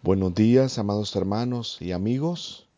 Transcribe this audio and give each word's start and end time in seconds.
Buenos 0.00 0.32
días, 0.32 0.78
amados 0.78 1.16
hermanos 1.16 1.78
y 1.80 1.90
amigos. 1.90 2.68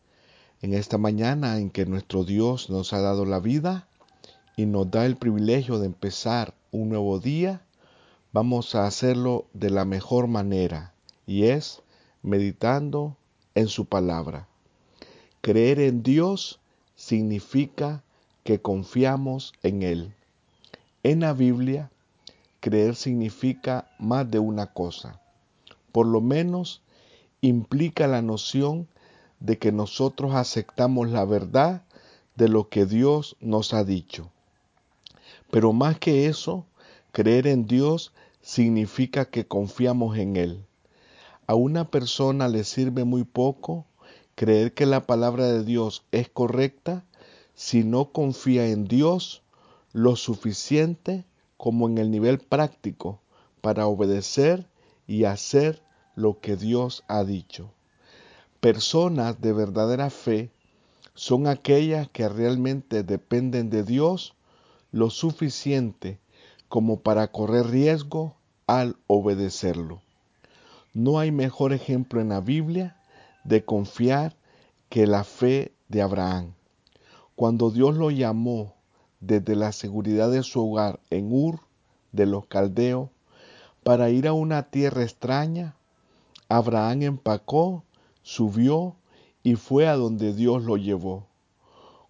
En 0.63 0.73
esta 0.73 0.97
mañana 0.97 1.59
en 1.59 1.69
que 1.69 1.85
nuestro 1.85 2.23
Dios 2.23 2.71
nos 2.71 2.93
ha 2.93 2.99
dado 2.99 3.25
la 3.25 3.39
vida 3.39 3.87
y 4.57 4.65
nos 4.65 4.89
da 4.89 5.05
el 5.05 5.17
privilegio 5.17 5.77
de 5.77 5.85
empezar 5.85 6.55
un 6.71 6.89
nuevo 6.89 7.19
día, 7.19 7.61
vamos 8.33 8.73
a 8.73 8.87
hacerlo 8.87 9.45
de 9.53 9.69
la 9.69 9.85
mejor 9.85 10.25
manera 10.25 10.95
y 11.27 11.43
es 11.43 11.83
meditando 12.23 13.15
en 13.53 13.67
su 13.67 13.85
palabra. 13.85 14.47
Creer 15.41 15.79
en 15.79 16.01
Dios 16.01 16.59
significa 16.95 18.03
que 18.43 18.61
confiamos 18.63 19.53
en 19.61 19.83
Él. 19.83 20.15
En 21.03 21.19
la 21.19 21.33
Biblia, 21.33 21.91
creer 22.61 22.95
significa 22.95 23.91
más 23.99 24.29
de 24.31 24.39
una 24.39 24.73
cosa. 24.73 25.21
Por 25.91 26.07
lo 26.07 26.19
menos 26.19 26.81
implica 27.41 28.07
la 28.07 28.21
noción 28.21 28.87
de 29.39 29.57
que 29.57 29.71
nosotros 29.71 30.35
aceptamos 30.35 31.09
la 31.09 31.25
verdad 31.25 31.83
de 32.35 32.47
lo 32.47 32.69
que 32.69 32.85
Dios 32.85 33.35
nos 33.39 33.73
ha 33.73 33.83
dicho. 33.83 34.31
Pero 35.49 35.73
más 35.73 35.97
que 35.99 36.27
eso, 36.27 36.65
creer 37.11 37.47
en 37.47 37.65
Dios 37.65 38.13
significa 38.41 39.25
que 39.25 39.47
confiamos 39.47 40.17
en 40.17 40.37
Él. 40.37 40.65
A 41.47 41.55
una 41.55 41.89
persona 41.89 42.47
le 42.47 42.63
sirve 42.63 43.03
muy 43.03 43.23
poco 43.23 43.85
creer 44.35 44.73
que 44.73 44.85
la 44.85 45.05
palabra 45.05 45.47
de 45.47 45.63
Dios 45.63 46.05
es 46.11 46.29
correcta 46.29 47.03
si 47.55 47.83
no 47.83 48.11
confía 48.11 48.67
en 48.67 48.85
Dios 48.85 49.43
lo 49.91 50.15
suficiente 50.15 51.25
como 51.57 51.89
en 51.89 51.97
el 51.97 52.11
nivel 52.11 52.39
práctico 52.39 53.19
para 53.61 53.87
obedecer 53.87 54.67
y 55.05 55.25
hacer 55.25 55.83
lo 56.21 56.39
que 56.39 56.55
Dios 56.55 57.03
ha 57.07 57.23
dicho. 57.23 57.71
Personas 58.59 59.41
de 59.41 59.53
verdadera 59.53 60.09
fe 60.09 60.51
son 61.15 61.47
aquellas 61.47 62.07
que 62.09 62.29
realmente 62.29 63.03
dependen 63.03 63.69
de 63.69 63.83
Dios 63.83 64.35
lo 64.91 65.09
suficiente 65.09 66.19
como 66.69 66.99
para 66.99 67.31
correr 67.31 67.67
riesgo 67.67 68.35
al 68.67 68.97
obedecerlo. 69.07 70.01
No 70.93 71.19
hay 71.19 71.31
mejor 71.31 71.73
ejemplo 71.73 72.21
en 72.21 72.29
la 72.29 72.39
Biblia 72.39 72.97
de 73.43 73.65
confiar 73.65 74.35
que 74.89 75.07
la 75.07 75.23
fe 75.23 75.73
de 75.89 76.01
Abraham. 76.01 76.53
Cuando 77.35 77.71
Dios 77.71 77.95
lo 77.95 78.11
llamó 78.11 78.75
desde 79.19 79.55
la 79.55 79.71
seguridad 79.71 80.29
de 80.29 80.43
su 80.43 80.69
hogar 80.69 80.99
en 81.09 81.31
Ur 81.33 81.61
de 82.11 82.25
los 82.25 82.45
Caldeos 82.45 83.09
para 83.83 84.09
ir 84.09 84.27
a 84.27 84.33
una 84.33 84.63
tierra 84.69 85.01
extraña, 85.03 85.75
Abraham 86.51 87.03
empacó, 87.03 87.85
subió 88.23 88.97
y 89.41 89.55
fue 89.55 89.87
a 89.87 89.95
donde 89.95 90.33
Dios 90.33 90.63
lo 90.63 90.75
llevó. 90.75 91.25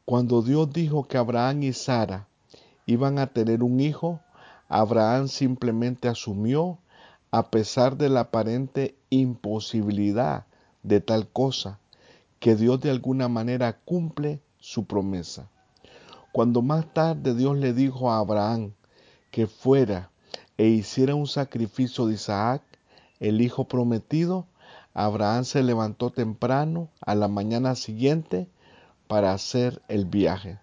Cuando 0.03 0.41
Dios 0.41 0.73
dijo 0.73 1.07
que 1.07 1.19
Abraham 1.19 1.61
y 1.61 1.73
Sara 1.73 2.27
iban 2.87 3.19
a 3.19 3.27
tener 3.27 3.61
un 3.61 3.79
hijo, 3.79 4.19
Abraham 4.67 5.27
simplemente 5.27 6.07
asumió, 6.07 6.79
a 7.29 7.51
pesar 7.51 7.97
de 7.97 8.09
la 8.09 8.21
aparente 8.21 8.95
imposibilidad 9.11 10.47
de 10.81 11.01
tal 11.01 11.27
cosa, 11.27 11.77
que 12.39 12.55
Dios 12.55 12.81
de 12.81 12.89
alguna 12.89 13.27
manera 13.27 13.73
cumple 13.73 14.41
su 14.57 14.85
promesa. 14.85 15.51
Cuando 16.31 16.63
más 16.63 16.91
tarde 16.95 17.35
Dios 17.35 17.57
le 17.57 17.73
dijo 17.73 18.11
a 18.11 18.17
Abraham 18.17 18.71
que 19.29 19.45
fuera 19.45 20.09
e 20.57 20.65
hiciera 20.65 21.13
un 21.13 21.27
sacrificio 21.27 22.07
de 22.07 22.15
Isaac, 22.15 22.63
el 23.21 23.39
hijo 23.39 23.65
prometido, 23.65 24.47
Abraham 24.93 25.45
se 25.45 25.63
levantó 25.63 26.09
temprano 26.09 26.89
a 26.99 27.15
la 27.15 27.27
mañana 27.27 27.75
siguiente 27.75 28.49
para 29.07 29.31
hacer 29.31 29.81
el 29.87 30.05
viaje. 30.05 30.59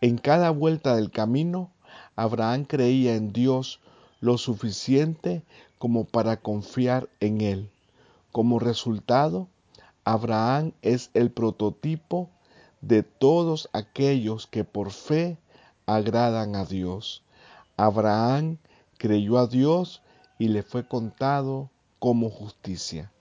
En 0.00 0.16
cada 0.16 0.50
vuelta 0.50 0.94
del 0.96 1.10
camino, 1.10 1.70
Abraham 2.16 2.64
creía 2.64 3.16
en 3.16 3.32
Dios 3.32 3.80
lo 4.20 4.38
suficiente 4.38 5.42
como 5.78 6.04
para 6.04 6.36
confiar 6.36 7.08
en 7.18 7.40
Él. 7.40 7.68
Como 8.30 8.60
resultado, 8.60 9.48
Abraham 10.04 10.72
es 10.82 11.10
el 11.14 11.32
prototipo 11.32 12.30
de 12.80 13.02
todos 13.02 13.68
aquellos 13.72 14.46
que 14.46 14.62
por 14.62 14.92
fe 14.92 15.36
agradan 15.86 16.54
a 16.54 16.64
Dios. 16.64 17.24
Abraham 17.76 18.58
creyó 18.98 19.38
a 19.38 19.48
Dios 19.48 20.00
y 20.38 20.48
le 20.48 20.62
fue 20.62 20.86
contado 20.86 21.71
como 22.02 22.30
justicia. 22.30 23.12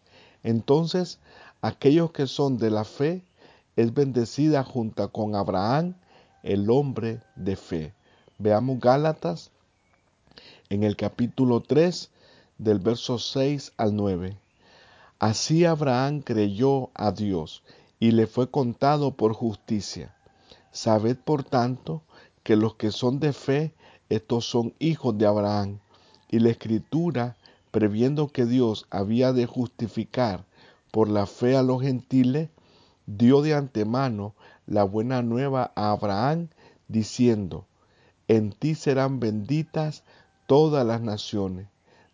Entonces, 0.41 1.19
aquellos 1.61 2.09
que 2.09 2.25
son 2.25 2.57
de 2.57 2.71
la 2.71 2.83
fe 2.83 3.23
es 3.75 3.93
bendecida 3.93 4.63
junto 4.63 5.07
con 5.11 5.35
Abraham, 5.35 5.93
el 6.41 6.67
hombre 6.71 7.21
de 7.35 7.55
fe. 7.57 7.93
Veamos 8.39 8.79
Gálatas 8.79 9.51
en 10.71 10.81
el 10.81 10.95
capítulo 10.95 11.61
3 11.61 12.09
del 12.57 12.79
verso 12.79 13.19
6 13.19 13.73
al 13.77 13.95
9. 13.95 14.35
Así 15.19 15.63
Abraham 15.63 16.21
creyó 16.21 16.89
a 16.95 17.11
Dios 17.11 17.61
y 17.99 18.09
le 18.09 18.25
fue 18.25 18.49
contado 18.49 19.11
por 19.11 19.33
justicia. 19.33 20.15
Sabed 20.71 21.17
por 21.17 21.43
tanto 21.43 22.01
que 22.41 22.55
los 22.55 22.73
que 22.77 22.89
son 22.89 23.19
de 23.19 23.31
fe, 23.31 23.75
estos 24.09 24.45
son 24.45 24.73
hijos 24.79 25.15
de 25.19 25.27
Abraham. 25.27 25.77
Y 26.31 26.39
la 26.39 26.49
escritura, 26.49 27.37
previendo 27.71 28.27
que 28.27 28.45
Dios 28.45 28.85
había 28.89 29.33
de 29.33 29.45
justificar 29.45 30.45
por 30.91 31.09
la 31.09 31.25
fe 31.25 31.55
a 31.55 31.63
los 31.63 31.81
gentiles, 31.81 32.49
dio 33.05 33.41
de 33.41 33.55
antemano 33.55 34.35
la 34.67 34.83
buena 34.83 35.21
nueva 35.21 35.71
a 35.75 35.91
Abraham, 35.91 36.49
diciendo, 36.87 37.65
en 38.27 38.51
ti 38.51 38.75
serán 38.75 39.19
benditas 39.19 40.03
todas 40.47 40.85
las 40.85 41.01
naciones, 41.01 41.67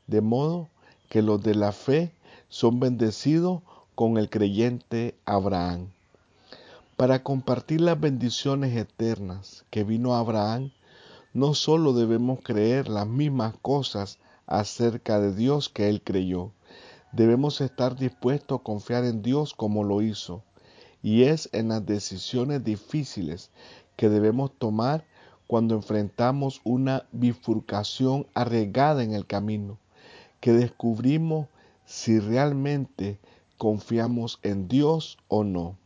de 0.05 0.21
modo 0.21 0.69
que 1.09 1.21
los 1.21 1.41
de 1.41 1.55
la 1.55 1.71
fe 1.71 2.11
son 2.49 2.79
bendecidos 2.79 3.61
con 3.95 4.17
el 4.17 4.29
creyente 4.29 5.15
Abraham. 5.25 5.89
Para 6.95 7.23
compartir 7.23 7.81
las 7.81 7.99
bendiciones 7.99 8.75
eternas 8.75 9.65
que 9.69 9.83
vino 9.83 10.15
Abraham, 10.15 10.71
no 11.33 11.53
solo 11.53 11.93
debemos 11.93 12.39
creer 12.41 12.89
las 12.89 13.07
mismas 13.07 13.55
cosas 13.61 14.19
acerca 14.47 15.19
de 15.19 15.35
Dios 15.35 15.69
que 15.69 15.89
él 15.89 16.01
creyó, 16.01 16.51
debemos 17.11 17.61
estar 17.61 17.95
dispuestos 17.95 18.59
a 18.59 18.63
confiar 18.63 19.03
en 19.03 19.21
Dios 19.21 19.53
como 19.53 19.83
lo 19.83 20.01
hizo. 20.01 20.43
Y 21.03 21.23
es 21.23 21.49
en 21.53 21.69
las 21.69 21.85
decisiones 21.85 22.63
difíciles 22.63 23.51
que 23.95 24.09
debemos 24.09 24.51
tomar 24.57 25.05
cuando 25.45 25.75
enfrentamos 25.75 26.61
una 26.63 27.07
bifurcación 27.11 28.27
arriesgada 28.33 29.03
en 29.03 29.13
el 29.13 29.25
camino, 29.25 29.77
que 30.39 30.51
descubrimos 30.51 31.47
si 31.85 32.19
realmente 32.19 33.19
confiamos 33.57 34.39
en 34.43 34.67
Dios 34.67 35.17
o 35.27 35.43
no. 35.43 35.77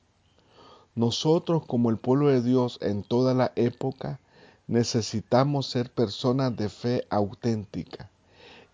Nosotros 0.95 1.65
como 1.65 1.89
el 1.89 1.97
pueblo 1.97 2.27
de 2.27 2.41
Dios 2.41 2.79
en 2.81 3.03
toda 3.03 3.33
la 3.33 3.53
época 3.55 4.19
necesitamos 4.67 5.67
ser 5.67 5.91
personas 5.91 6.55
de 6.57 6.69
fe 6.69 7.05
auténtica. 7.09 8.09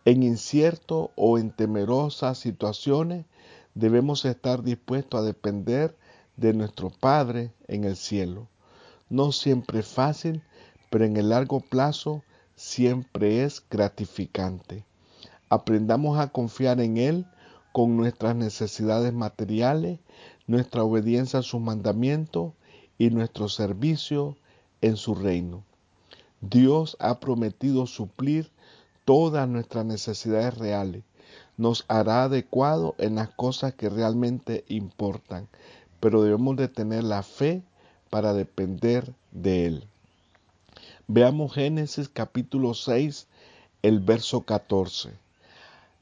En 0.07 0.23
incierto 0.23 1.12
o 1.18 1.38
en 1.38 1.51
temerosas 1.51 2.38
situaciones 2.38 3.25
debemos 3.75 4.23
estar 4.23 4.63
dispuestos 4.63 5.19
a 5.19 5.23
depender 5.23 5.97
de 6.38 6.53
nuestro 6.53 6.91
Padre 6.91 7.51
en 7.68 7.84
el 7.84 7.97
cielo. 7.97 8.47
No 9.09 9.34
siempre 9.34 9.79
es 9.79 9.88
fácil, 9.88 10.41
pero 10.90 11.03
en 11.03 11.18
el 11.18 11.28
largo 11.28 11.59
plazo 11.59 12.23
siempre 12.56 13.44
es 13.44 13.62
gratificante. 13.69 14.85
Aprendamos 15.50 16.18
a 16.19 16.29
confiar 16.29 16.79
en 16.79 16.95
Él 16.95 17.25
con 17.74 17.97
nuestras 17.97 18.34
necesidades 18.34 19.12
materiales, 19.12 20.00
nuestra 20.48 20.86
obediencia 20.86 21.39
a 21.39 21.44
sus 21.44 21.60
mandamientos 21.60 22.53
y 22.98 23.10
nuestro 23.10 23.50
servicio 23.50 24.38
en 24.80 24.95
su 24.95 25.15
reino. 25.15 25.65
Dios 26.39 26.95
ha 27.01 27.19
prometido 27.19 27.88
suplir 27.88 28.50
todas 29.07 29.48
nuestras 29.48 29.86
necesidades 29.86 30.57
reales. 30.57 31.01
Nos 31.56 31.86
hará 31.88 32.24
adecuado 32.24 32.94
en 32.98 33.15
las 33.15 33.30
cosas 33.30 33.74
que 33.74 33.89
realmente 33.89 34.65
importan, 34.68 35.48
pero 36.01 36.24
debemos 36.24 36.57
de 36.57 36.68
tener 36.68 37.06
la 37.06 37.24
fe 37.24 37.63
para 38.09 38.33
depender 38.33 39.13
de 39.31 39.65
Él. 39.65 39.88
Veamos 41.07 41.54
Génesis 41.54 42.09
capítulo 42.09 42.74
6, 42.74 43.27
el 43.81 44.01
verso 44.01 44.42
14. 44.42 45.13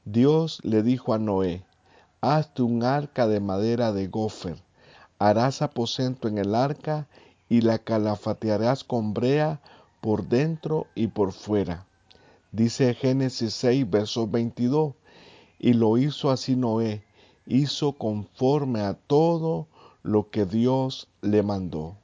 Dios 0.04 0.58
le 0.64 0.82
dijo 0.82 1.14
a 1.14 1.20
Noé, 1.20 1.62
hazte 2.20 2.62
un 2.62 2.82
arca 2.82 3.28
de 3.28 3.38
madera 3.38 3.92
de 3.92 4.08
gofer, 4.08 4.60
harás 5.20 5.62
aposento 5.62 6.26
en 6.26 6.38
el 6.38 6.56
arca 6.56 7.06
y 7.48 7.60
la 7.60 7.78
calafatearás 7.78 8.82
con 8.82 9.14
brea 9.14 9.60
por 10.00 10.26
dentro 10.26 10.88
y 10.96 11.06
por 11.06 11.30
fuera. 11.30 11.86
Dice 12.56 12.94
Génesis 12.94 13.52
6, 13.52 13.90
verso 13.90 14.26
22, 14.26 14.94
y 15.58 15.74
lo 15.74 15.98
hizo 15.98 16.30
así 16.30 16.56
Noé, 16.56 17.04
hizo 17.46 17.92
conforme 17.92 18.80
a 18.80 18.94
todo 18.94 19.68
lo 20.02 20.30
que 20.30 20.46
Dios 20.46 21.06
le 21.20 21.42
mandó. 21.42 21.98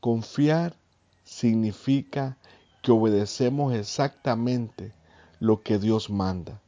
Confiar 0.00 0.74
significa 1.22 2.36
que 2.82 2.90
obedecemos 2.90 3.72
exactamente 3.74 4.92
lo 5.38 5.62
que 5.62 5.78
Dios 5.78 6.10
manda. 6.10 6.60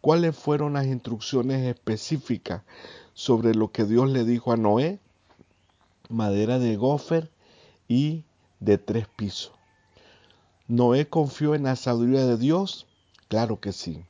¿Cuáles 0.00 0.34
fueron 0.34 0.72
las 0.72 0.86
instrucciones 0.86 1.64
específicas 1.64 2.62
sobre 3.14 3.54
lo 3.54 3.70
que 3.70 3.84
Dios 3.84 4.10
le 4.10 4.24
dijo 4.24 4.50
a 4.50 4.56
Noé? 4.56 4.98
Madera 6.08 6.58
de 6.58 6.74
gofer 6.74 7.30
y 7.86 8.24
de 8.58 8.78
tres 8.78 9.06
pisos. 9.06 9.52
¿Noé 10.68 11.08
confió 11.08 11.54
en 11.54 11.62
la 11.62 11.76
sabiduría 11.76 12.26
de 12.26 12.36
Dios? 12.36 12.88
Claro 13.28 13.60
que 13.60 13.70
sí. 13.70 14.04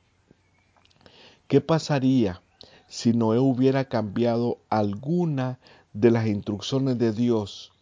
¿Qué 1.48 1.60
pasaría 1.60 2.40
si 2.88 3.12
Noé 3.12 3.38
hubiera 3.38 3.90
cambiado 3.90 4.56
alguna 4.70 5.58
de 5.92 6.10
las 6.10 6.26
instrucciones 6.26 6.98
de 6.98 7.12
Dios? 7.12 7.72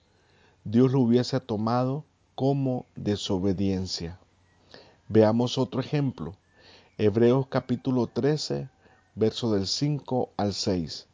Dios 0.65 0.91
lo 0.91 0.99
hubiese 0.99 1.39
tomado 1.39 2.05
como 2.35 2.87
desobediencia. 2.97 4.19
Veamos 5.09 5.57
otro 5.57 5.81
ejemplo. 5.81 6.35
Hebreos 6.99 7.47
capítulo 7.47 8.09
13, 8.09 8.69
verso 9.15 9.53
del 9.53 9.69
5 9.69 10.31
al 10.37 10.53
6. 10.53 11.07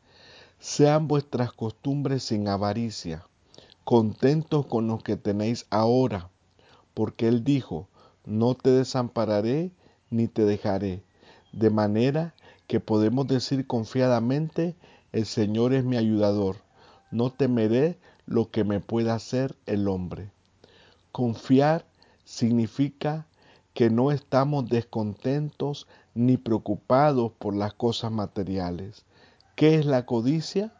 Sean 0.59 1.09
vuestras 1.09 1.53
costumbres 1.53 2.23
sin 2.23 2.49
avaricia, 2.49 3.27
contentos 3.85 4.65
con 4.65 4.87
lo 4.87 4.97
que 4.97 5.17
tenéis 5.17 5.67
ahora, 5.69 6.31
porque 7.01 7.29
Él 7.29 7.45
dijo, 7.45 7.89
no 8.27 8.55
te 8.55 8.69
desampararé 8.69 9.71
ni 10.11 10.29
te 10.29 10.45
dejaré, 10.45 11.03
de 11.51 11.71
manera 11.71 12.35
que 12.67 12.79
podemos 12.79 13.27
decir 13.27 13.67
confiadamente, 13.67 14.77
el 15.13 15.25
Señor 15.25 15.73
es 15.73 15.83
mi 15.83 15.97
ayudador, 15.97 16.57
no 17.11 17.31
temeré 17.31 17.99
lo 18.27 18.51
que 18.51 18.65
me 18.65 18.81
pueda 18.81 19.15
hacer 19.15 19.57
el 19.65 19.89
hombre. 19.89 20.31
Confiar 21.11 21.87
significa 22.27 23.27
que 23.73 23.89
no 23.89 24.13
estamos 24.13 24.69
descontentos 24.69 25.87
ni 26.15 26.37
preocupados 26.37 27.33
por 27.39 27.57
las 27.57 27.73
cosas 27.73 28.13
materiales. 28.13 29.07
¿Qué 29.55 29.77
es 29.77 29.87
la 29.87 30.05
codicia? 30.05 30.75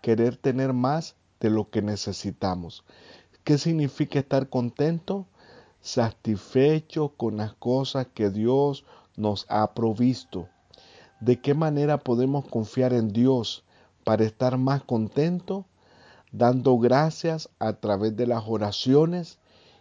Querer 0.00 0.38
tener 0.38 0.72
más 0.72 1.14
de 1.40 1.50
lo 1.50 1.68
que 1.68 1.82
necesitamos. 1.82 2.84
¿Qué 3.44 3.58
significa 3.58 4.18
estar 4.18 4.48
contento? 4.48 5.26
Satisfecho 5.80 7.10
con 7.16 7.36
las 7.36 7.54
cosas 7.54 8.08
que 8.12 8.30
Dios 8.30 8.84
nos 9.16 9.46
ha 9.48 9.74
provisto. 9.74 10.48
¿De 11.20 11.40
qué 11.40 11.54
manera 11.54 11.98
podemos 11.98 12.46
confiar 12.46 12.92
en 12.92 13.08
Dios 13.08 13.64
para 14.04 14.24
estar 14.24 14.58
más 14.58 14.82
contentos? 14.82 15.64
Dando 16.32 16.78
gracias 16.78 17.48
a 17.58 17.74
través 17.74 18.16
de 18.16 18.26
las 18.26 18.44
oraciones 18.46 19.38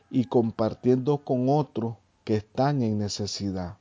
y 0.10 0.26
compartiendo 0.26 1.18
con 1.20 1.50
otros 1.50 1.96
que 2.24 2.36
están 2.36 2.82
en 2.82 3.00
necesidad. 3.00 3.78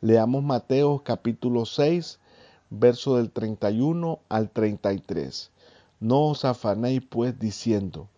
Leamos 0.00 0.42
Mateo 0.42 1.02
capítulo 1.04 1.64
6, 1.64 2.18
verso 2.70 3.16
del 3.16 3.30
31 3.30 4.18
al 4.28 4.50
33. 4.50 5.50
No 6.00 6.26
os 6.26 6.44
afanéis 6.44 7.02
pues 7.08 7.38
diciendo, 7.38 8.08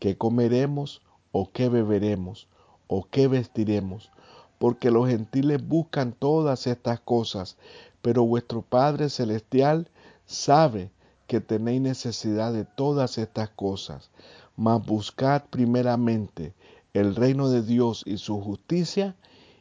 ¿qué 0.00 0.16
comeremos 0.16 1.00
o 1.30 1.50
qué 1.52 1.68
beberemos 1.68 2.48
o 2.88 3.06
qué 3.08 3.28
vestiremos? 3.28 4.10
Porque 4.58 4.90
los 4.90 5.08
gentiles 5.08 5.66
buscan 5.66 6.12
todas 6.12 6.66
estas 6.66 6.98
cosas, 6.98 7.56
pero 8.02 8.24
vuestro 8.24 8.62
Padre 8.62 9.08
Celestial 9.08 9.88
sabe 10.26 10.90
que 11.28 11.40
tenéis 11.40 11.80
necesidad 11.80 12.52
de 12.52 12.64
todas 12.64 13.18
estas 13.18 13.50
cosas. 13.50 14.10
Mas 14.56 14.84
buscad 14.84 15.44
primeramente 15.50 16.54
el 16.94 17.14
reino 17.14 17.48
de 17.48 17.62
Dios 17.62 18.02
y 18.06 18.18
su 18.18 18.40
justicia, 18.40 19.14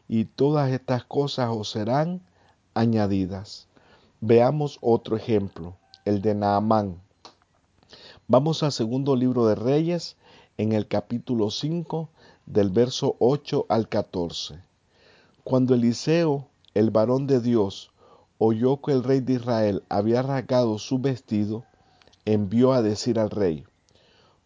y 0.08 0.26
todas 0.26 0.72
estas 0.72 1.04
cosas 1.04 1.50
os 1.52 1.70
serán 1.70 2.22
añadidas. 2.74 3.68
Veamos 4.22 4.80
otro 4.82 5.18
ejemplo, 5.18 5.76
el 6.06 6.22
de 6.22 6.34
Naamán. 6.34 7.02
Vamos 8.28 8.64
al 8.64 8.72
segundo 8.72 9.16
libro 9.16 9.46
de 9.46 9.56
Reyes, 9.56 10.16
en 10.58 10.72
el 10.72 10.88
capítulo 10.88 11.52
5, 11.52 12.10
del 12.48 12.72
verso 12.72 13.16
8 13.20 13.68
al 13.70 13.88
14. 13.88 14.60
Cuando 15.44 15.76
Eliseo, 15.76 16.48
el 16.74 16.90
varón 16.90 17.28
de 17.28 17.40
Dios, 17.42 17.92
oyó 18.40 18.82
que 18.82 18.92
el 18.92 19.04
rey 19.04 19.20
de 19.20 19.34
Israel 19.34 19.84
había 19.88 20.24
rasgado 20.24 20.80
su 20.80 20.98
vestido, 20.98 21.64
envió 22.26 22.74
a 22.74 22.82
decir 22.82 23.20
al 23.20 23.30
rey, 23.30 23.66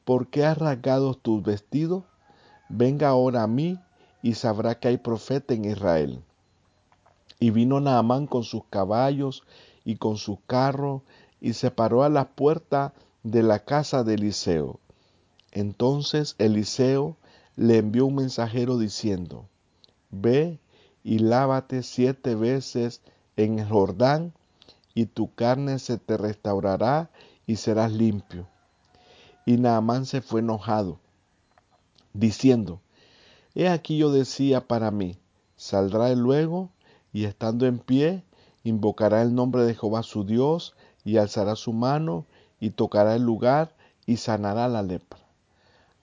¿por 0.04 0.28
qué 0.28 0.44
has 0.44 0.58
rasgado 0.58 1.14
tus 1.14 1.42
vestidos? 1.44 2.04
Venga 2.68 3.08
ahora 3.08 3.44
a 3.44 3.48
mí 3.48 3.80
y 4.22 4.34
sabrá 4.34 4.80
que 4.80 4.90
hay 4.90 4.98
profeta 4.98 5.54
en 5.54 5.64
Israel. 5.64 6.22
Y 7.40 7.52
vino 7.52 7.80
Naamán 7.80 8.28
con 8.28 8.44
sus 8.44 8.66
caballos 8.70 9.44
y 9.86 9.96
con 9.96 10.18
sus 10.18 10.40
carros 10.46 11.04
y 11.40 11.54
se 11.54 11.72
paró 11.72 12.04
a 12.04 12.10
la 12.10 12.28
puerta 12.28 12.94
de 13.24 13.44
la 13.44 13.60
casa 13.60 14.04
de 14.04 14.16
Eliseo. 14.16 14.81
Entonces 15.52 16.36
Eliseo 16.38 17.18
le 17.56 17.78
envió 17.78 18.06
un 18.06 18.16
mensajero 18.16 18.78
diciendo, 18.78 19.48
Ve 20.10 20.60
y 21.04 21.20
lávate 21.20 21.84
siete 21.84 22.36
veces 22.36 23.02
en 23.36 23.60
el 23.60 23.68
Jordán, 23.68 24.34
y 24.94 25.06
tu 25.06 25.34
carne 25.34 25.80
se 25.80 25.98
te 25.98 26.18
restaurará 26.18 27.10
y 27.48 27.56
serás 27.56 27.92
limpio. 27.92 28.48
Y 29.46 29.58
Naamán 29.58 30.06
se 30.06 30.22
fue 30.22 30.42
enojado, 30.42 31.00
diciendo, 32.14 32.82
He 33.56 33.68
aquí 33.68 33.98
yo 33.98 34.12
decía 34.12 34.68
para 34.68 34.92
mí, 34.92 35.18
saldrá 35.56 36.12
él 36.12 36.20
luego 36.20 36.70
y 37.14 37.26
estando 37.26 37.66
en 37.66 37.80
pie, 37.80 38.24
invocará 38.64 39.22
el 39.22 39.34
nombre 39.34 39.64
de 39.64 39.76
Jehová 39.76 40.04
su 40.04 40.24
Dios, 40.24 40.76
y 41.04 41.18
alzará 41.18 41.56
su 41.56 41.74
mano, 41.74 42.26
y 42.60 42.70
tocará 42.70 43.16
el 43.16 43.24
lugar, 43.24 43.76
y 44.06 44.18
sanará 44.18 44.68
la 44.68 44.84
lepra. 44.84 45.21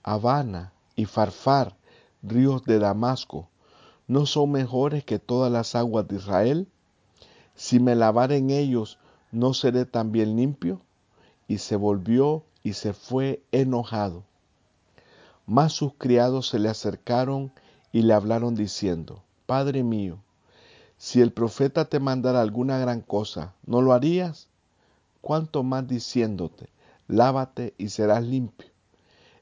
Habana 0.03 0.73
y 0.95 1.05
Farfar, 1.05 1.75
ríos 2.23 2.63
de 2.63 2.79
Damasco, 2.79 3.49
¿no 4.07 4.25
son 4.25 4.51
mejores 4.51 5.03
que 5.03 5.19
todas 5.19 5.51
las 5.51 5.75
aguas 5.75 6.07
de 6.07 6.15
Israel? 6.15 6.67
Si 7.55 7.79
me 7.79 7.95
lavar 7.95 8.31
en 8.31 8.49
ellos, 8.49 8.97
¿no 9.31 9.53
seré 9.53 9.85
también 9.85 10.35
limpio? 10.35 10.81
Y 11.47 11.57
se 11.57 11.75
volvió 11.75 12.43
y 12.63 12.73
se 12.73 12.93
fue 12.93 13.43
enojado. 13.51 14.23
Mas 15.45 15.73
sus 15.73 15.93
criados 15.95 16.47
se 16.47 16.59
le 16.59 16.69
acercaron 16.69 17.51
y 17.91 18.03
le 18.03 18.13
hablaron 18.13 18.55
diciendo, 18.55 19.23
Padre 19.45 19.83
mío, 19.83 20.19
si 20.97 21.21
el 21.21 21.31
profeta 21.31 21.85
te 21.85 21.99
mandara 21.99 22.41
alguna 22.41 22.77
gran 22.77 23.01
cosa, 23.01 23.53
¿no 23.65 23.81
lo 23.81 23.93
harías? 23.93 24.47
¿Cuánto 25.21 25.63
más 25.63 25.87
diciéndote, 25.87 26.69
lávate 27.07 27.73
y 27.77 27.89
serás 27.89 28.23
limpio? 28.23 28.69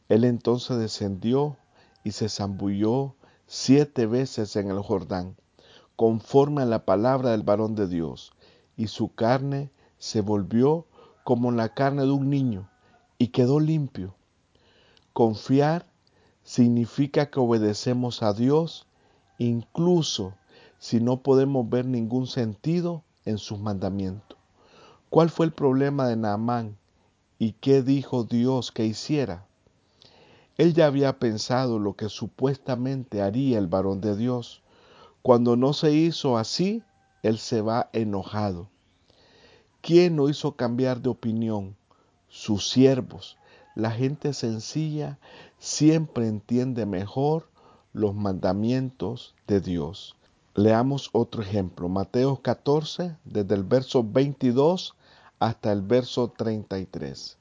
Él 0.09 0.23
entonces 0.23 0.77
descendió 0.77 1.57
y 2.03 2.11
se 2.11 2.29
zambulló 2.29 3.15
siete 3.45 4.05
veces 4.05 4.55
en 4.55 4.69
el 4.69 4.79
Jordán, 4.81 5.35
conforme 5.95 6.61
a 6.61 6.65
la 6.65 6.85
palabra 6.85 7.31
del 7.31 7.43
varón 7.43 7.75
de 7.75 7.87
Dios, 7.87 8.33
y 8.77 8.87
su 8.87 9.13
carne 9.13 9.71
se 9.97 10.21
volvió 10.21 10.85
como 11.23 11.51
la 11.51 11.73
carne 11.73 12.03
de 12.03 12.11
un 12.11 12.29
niño, 12.29 12.69
y 13.17 13.29
quedó 13.29 13.59
limpio. 13.59 14.15
Confiar 15.13 15.87
significa 16.43 17.29
que 17.29 17.39
obedecemos 17.39 18.23
a 18.23 18.33
Dios 18.33 18.87
incluso 19.39 20.33
si 20.79 20.99
no 20.99 21.21
podemos 21.21 21.69
ver 21.69 21.85
ningún 21.85 22.27
sentido 22.27 23.03
en 23.25 23.37
sus 23.37 23.59
mandamientos. 23.59 24.37
¿Cuál 25.09 25.29
fue 25.29 25.47
el 25.47 25.53
problema 25.53 26.07
de 26.07 26.15
Naamán 26.15 26.77
y 27.39 27.53
qué 27.53 27.81
dijo 27.81 28.23
Dios 28.23 28.71
que 28.71 28.85
hiciera? 28.85 29.46
Él 30.57 30.73
ya 30.73 30.87
había 30.87 31.19
pensado 31.19 31.77
lo 31.77 31.95
que 31.95 32.09
supuestamente 32.09 33.21
haría 33.21 33.59
el 33.59 33.67
varón 33.67 34.01
de 34.01 34.15
Dios. 34.15 34.63
Cuando 35.21 35.55
no 35.55 35.73
se 35.73 35.91
hizo 35.91 36.37
así, 36.37 36.83
él 37.21 37.37
se 37.37 37.61
va 37.61 37.89
enojado. 37.93 38.69
¿Quién 39.81 40.15
no 40.15 40.29
hizo 40.29 40.55
cambiar 40.55 41.01
de 41.01 41.09
opinión? 41.09 41.75
Sus 42.27 42.69
siervos. 42.69 43.37
La 43.75 43.91
gente 43.91 44.33
sencilla 44.33 45.19
siempre 45.59 46.27
entiende 46.27 46.85
mejor 46.85 47.49
los 47.93 48.15
mandamientos 48.15 49.35
de 49.45 49.61
Dios. 49.61 50.15
Leamos 50.55 51.09
otro 51.13 51.43
ejemplo, 51.43 51.87
Mateo 51.87 52.41
14, 52.41 53.15
desde 53.25 53.53
el 53.53 53.63
verso 53.63 54.03
22 54.03 54.95
hasta 55.39 55.71
el 55.71 55.83
verso 55.83 56.33
33. 56.35 57.37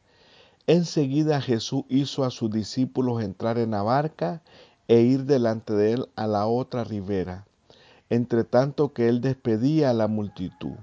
Enseguida 0.66 1.40
Jesús 1.40 1.84
hizo 1.88 2.24
a 2.24 2.30
sus 2.30 2.50
discípulos 2.50 3.22
entrar 3.22 3.58
en 3.58 3.70
la 3.70 3.82
barca 3.82 4.42
e 4.88 5.00
ir 5.00 5.24
delante 5.24 5.72
de 5.72 5.92
él 5.92 6.08
a 6.16 6.26
la 6.26 6.46
otra 6.46 6.84
ribera, 6.84 7.46
entre 8.10 8.44
tanto 8.44 8.92
que 8.92 9.08
él 9.08 9.20
despedía 9.20 9.90
a 9.90 9.94
la 9.94 10.08
multitud. 10.08 10.76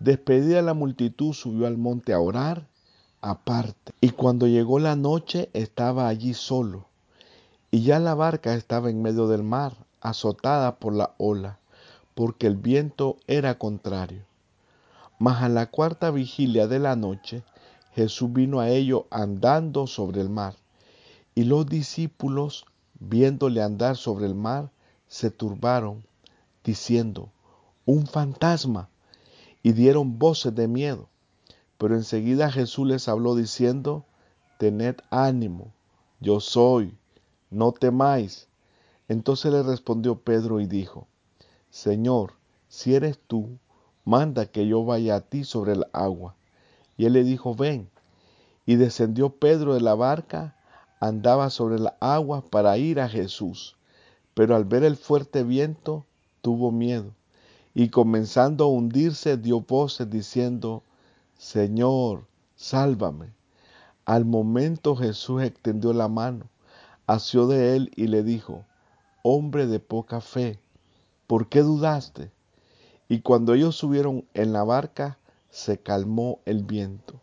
Despedida 0.00 0.62
la 0.62 0.74
multitud, 0.74 1.32
subió 1.32 1.66
al 1.66 1.78
monte 1.78 2.12
a 2.12 2.20
orar 2.20 2.66
aparte. 3.20 3.92
Y 4.00 4.10
cuando 4.10 4.46
llegó 4.46 4.78
la 4.78 4.96
noche, 4.96 5.50
estaba 5.52 6.08
allí 6.08 6.34
solo. 6.34 6.86
Y 7.70 7.82
ya 7.82 7.98
la 7.98 8.14
barca 8.14 8.54
estaba 8.54 8.90
en 8.90 9.02
medio 9.02 9.28
del 9.28 9.42
mar, 9.42 9.74
azotada 10.00 10.76
por 10.76 10.94
la 10.94 11.14
ola, 11.18 11.58
porque 12.14 12.46
el 12.46 12.56
viento 12.56 13.16
era 13.26 13.58
contrario. 13.58 14.22
Mas 15.18 15.42
a 15.42 15.48
la 15.48 15.66
cuarta 15.66 16.10
vigilia 16.10 16.68
de 16.68 16.78
la 16.78 16.96
noche, 16.96 17.42
Jesús 17.98 18.32
vino 18.32 18.60
a 18.60 18.70
ellos 18.70 19.06
andando 19.10 19.88
sobre 19.88 20.20
el 20.20 20.28
mar. 20.28 20.54
Y 21.34 21.42
los 21.42 21.66
discípulos, 21.66 22.64
viéndole 23.00 23.60
andar 23.60 23.96
sobre 23.96 24.26
el 24.26 24.36
mar, 24.36 24.70
se 25.08 25.32
turbaron, 25.32 26.04
diciendo, 26.62 27.32
un 27.86 28.06
fantasma, 28.06 28.88
y 29.64 29.72
dieron 29.72 30.16
voces 30.20 30.54
de 30.54 30.68
miedo. 30.68 31.08
Pero 31.76 31.96
enseguida 31.96 32.52
Jesús 32.52 32.86
les 32.86 33.08
habló 33.08 33.34
diciendo, 33.34 34.04
tened 34.60 34.98
ánimo, 35.10 35.72
yo 36.20 36.38
soy, 36.38 36.96
no 37.50 37.72
temáis. 37.72 38.46
Entonces 39.08 39.50
le 39.50 39.64
respondió 39.64 40.20
Pedro 40.20 40.60
y 40.60 40.68
dijo, 40.68 41.08
Señor, 41.70 42.34
si 42.68 42.94
eres 42.94 43.18
tú, 43.26 43.58
manda 44.04 44.46
que 44.46 44.68
yo 44.68 44.84
vaya 44.84 45.16
a 45.16 45.20
ti 45.20 45.42
sobre 45.42 45.72
el 45.72 45.84
agua. 45.92 46.36
Y 46.98 47.06
él 47.06 47.14
le 47.14 47.24
dijo, 47.24 47.54
ven. 47.54 47.88
Y 48.66 48.76
descendió 48.76 49.30
Pedro 49.30 49.72
de 49.72 49.80
la 49.80 49.94
barca, 49.94 50.56
andaba 51.00 51.48
sobre 51.48 51.78
la 51.78 51.96
agua 52.00 52.44
para 52.50 52.76
ir 52.76 53.00
a 53.00 53.08
Jesús. 53.08 53.76
Pero 54.34 54.54
al 54.54 54.66
ver 54.66 54.84
el 54.84 54.96
fuerte 54.96 55.44
viento, 55.44 56.04
tuvo 56.42 56.70
miedo. 56.70 57.14
Y 57.72 57.88
comenzando 57.88 58.64
a 58.64 58.68
hundirse, 58.68 59.38
dio 59.38 59.60
voces 59.60 60.10
diciendo, 60.10 60.82
Señor, 61.38 62.26
sálvame. 62.56 63.32
Al 64.04 64.24
momento 64.24 64.96
Jesús 64.96 65.42
extendió 65.42 65.92
la 65.92 66.08
mano, 66.08 66.50
asió 67.06 67.46
de 67.46 67.76
él 67.76 67.92
y 67.94 68.08
le 68.08 68.22
dijo, 68.22 68.64
Hombre 69.22 69.66
de 69.66 69.80
poca 69.80 70.20
fe, 70.20 70.58
¿por 71.26 71.48
qué 71.48 71.62
dudaste? 71.62 72.32
Y 73.08 73.20
cuando 73.20 73.54
ellos 73.54 73.76
subieron 73.76 74.24
en 74.34 74.52
la 74.52 74.64
barca, 74.64 75.18
se 75.50 75.78
calmó 75.78 76.40
el 76.44 76.64
viento. 76.64 77.20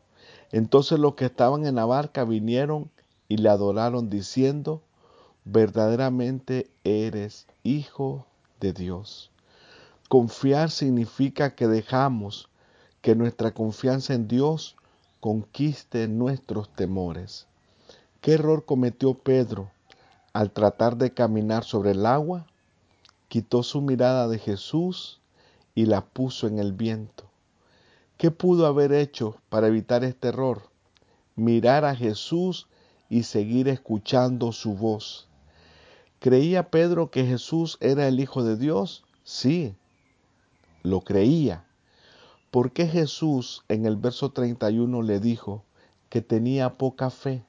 Entonces 0.51 1.00
los 1.00 1.15
que 1.15 1.25
estaban 1.25 1.65
en 1.65 1.75
la 1.75 1.86
barca 1.86 2.24
vinieron 2.24 2.89
y 3.27 3.38
le 3.38 3.50
adoraron 3.50 4.10
diciendo, 4.10 4.82
verdaderamente 5.44 6.70
eres 6.84 7.48
hijo 7.63 8.25
de 8.60 8.74
Dios. 8.74 9.32
Confiar 10.10 10.72
significa 10.72 11.55
que 11.55 11.67
dejamos 11.67 12.50
que 13.01 13.15
nuestra 13.15 13.53
confianza 13.53 14.13
en 14.13 14.27
Dios 14.27 14.75
conquiste 15.20 16.08
nuestros 16.08 16.70
temores. 16.70 17.48
¿Qué 18.22 18.34
error 18.34 18.65
cometió 18.65 19.13
Pedro 19.13 19.70
al 20.34 20.51
tratar 20.51 20.98
de 20.98 21.13
caminar 21.13 21.63
sobre 21.63 21.91
el 21.91 22.05
agua? 22.05 22.48
Quitó 23.27 23.63
su 23.63 23.82
mirada 23.82 24.27
de 24.27 24.39
Jesús 24.39 25.20
y 25.75 25.86
la 25.86 26.01
puso 26.01 26.48
en 26.48 26.60
el 26.60 26.74
viento. 26.74 27.25
¿Qué 28.17 28.31
pudo 28.31 28.65
haber 28.65 28.93
hecho 28.93 29.36
para 29.50 29.67
evitar 29.67 30.05
este 30.05 30.29
error? 30.29 30.69
Mirar 31.36 31.84
a 31.84 31.95
Jesús 31.95 32.67
y 33.10 33.24
seguir 33.24 33.67
escuchando 33.67 34.53
su 34.53 34.74
voz. 34.74 35.27
¿Creía 36.19 36.72
Pedro 36.72 37.12
que 37.12 37.25
Jesús 37.25 37.77
era 37.81 38.07
el 38.07 38.22
Hijo 38.22 38.43
de 38.43 38.55
Dios? 38.55 39.03
Sí, 39.24 39.75
lo 40.81 41.01
creía. 41.01 41.65
¿Por 42.51 42.72
qué 42.72 42.88
Jesús 42.88 43.65
en 43.67 43.86
el 43.86 43.98
verso 43.98 44.31
31 44.31 45.01
le 45.01 45.19
dijo 45.19 45.65
que 46.07 46.22
tenía 46.22 46.77
poca 46.77 47.10
fe? 47.10 47.43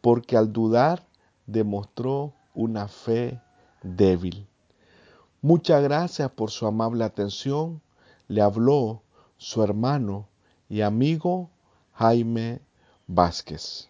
Porque 0.00 0.36
al 0.36 0.52
dudar 0.52 1.06
demostró 1.46 2.32
una 2.54 2.88
fe 2.88 3.40
débil. 3.84 4.48
Muchas 5.42 5.80
gracias 5.80 6.28
por 6.32 6.50
su 6.50 6.66
amable 6.66 7.04
atención. 7.04 7.80
Le 8.26 8.42
habló 8.42 9.02
su 9.40 9.62
hermano 9.62 10.28
y 10.68 10.82
amigo 10.82 11.50
Jaime 11.94 12.60
Vázquez. 13.06 13.89